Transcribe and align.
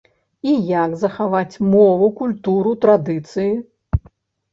І 0.51 0.53
як 0.69 0.95
захаваць 1.01 1.55
мову, 1.73 2.07
культуру, 2.21 2.73
традыцыі? 2.87 3.51